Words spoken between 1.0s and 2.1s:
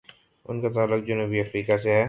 جنوبی افریقہ سے ہے۔